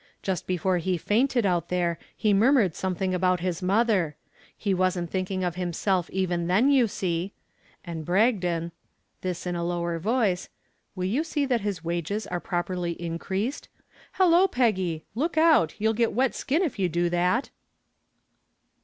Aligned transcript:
Just 0.23 0.47
before 0.47 0.79
he 0.79 0.97
fainted 0.97 1.45
out 1.45 1.69
there 1.69 1.99
he 2.17 2.33
murmured 2.33 2.73
something 2.73 3.13
about 3.13 3.39
his 3.39 3.61
mother. 3.61 4.15
He 4.57 4.73
wasn't 4.73 5.11
thinking 5.11 5.43
of 5.43 5.53
himself 5.53 6.09
even 6.09 6.47
then, 6.47 6.71
you 6.71 6.87
see. 6.87 7.33
And 7.85 8.03
Bragdon" 8.03 8.71
this 9.21 9.45
in 9.45 9.55
a 9.55 9.63
lower 9.63 9.99
voice 9.99 10.49
"will 10.95 11.05
you 11.05 11.23
see 11.23 11.45
that 11.45 11.61
his 11.61 11.83
wages 11.83 12.25
are 12.25 12.39
properly 12.39 12.99
increased? 12.99 13.69
Hello, 14.13 14.47
Peggy! 14.47 15.05
Look 15.13 15.37
out, 15.37 15.75
you'll 15.77 15.93
get 15.93 16.13
wet 16.13 16.31
to 16.31 16.35
the 16.35 16.39
skin 16.39 16.63
if 16.63 16.79
you 16.79 16.89
do 16.89 17.07
that." 17.11 17.51